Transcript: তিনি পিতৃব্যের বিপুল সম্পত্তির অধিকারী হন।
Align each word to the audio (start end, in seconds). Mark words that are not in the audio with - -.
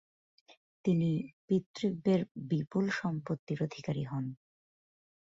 তিনি 0.85 1.09
পিতৃব্যের 1.45 2.21
বিপুল 2.49 2.85
সম্পত্তির 2.99 3.59
অধিকারী 3.63 4.03
হন। 4.03 4.25